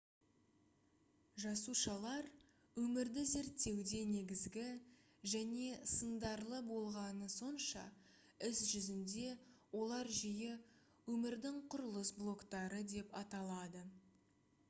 жасушалар 1.41 2.29
өмірді 2.83 3.25
зерттеуде 3.31 3.99
негізгі 4.13 4.63
және 5.35 5.67
сындарлы 5.91 6.63
болғаны 6.71 7.29
сонша 7.35 7.85
іс 8.49 8.63
жүзінде 8.71 9.29
олар 9.83 10.11
жиі 10.23 10.51
«өмірдің 11.17 11.63
құрылыс 11.75 12.15
блоктары» 12.25 12.83
деп 12.97 13.15
аталады 13.25 13.87